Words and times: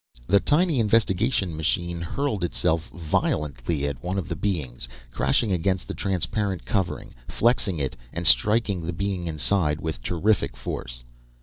The 0.25 0.39
tiny 0.39 0.79
investigation 0.79 1.55
machine 1.55 2.01
hurled 2.01 2.43
itself 2.43 2.87
violently 2.89 3.85
at 3.85 4.03
one 4.03 4.17
of 4.17 4.27
the 4.29 4.35
beings, 4.35 4.89
crashing 5.11 5.51
against 5.51 5.87
the 5.87 5.93
transparent 5.93 6.65
covering, 6.65 7.13
flexing 7.27 7.77
it, 7.77 7.95
and 8.11 8.25
striking 8.25 8.81
the 8.83 8.93
being 8.93 9.27
inside 9.27 9.79
with 9.79 10.01
terrific 10.01 10.57
force. 10.57 11.03